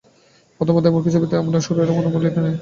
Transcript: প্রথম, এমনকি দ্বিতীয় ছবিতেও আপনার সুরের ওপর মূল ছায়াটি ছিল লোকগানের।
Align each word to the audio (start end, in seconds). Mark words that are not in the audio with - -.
প্রথম, 0.57 0.73
এমনকি 0.77 0.91
দ্বিতীয় 0.93 1.13
ছবিতেও 1.15 1.41
আপনার 1.43 1.65
সুরের 1.65 1.89
ওপর 1.91 1.93
মূল 1.93 2.03
ছায়াটি 2.03 2.35
ছিল 2.35 2.45
লোকগানের। 2.45 2.55